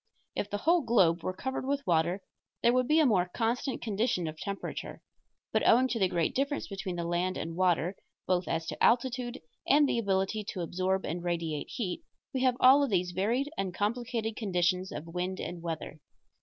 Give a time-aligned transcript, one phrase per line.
[0.35, 2.23] If the whole globe were covered with water
[2.63, 5.03] there would be a more constant condition of temperature;
[5.51, 9.39] but owing to the great difference between the land and water, both as to altitude
[9.67, 12.01] and the ability to absorb and radiate heat,
[12.33, 15.99] we have all of these varied and complicated conditions of wind and weather.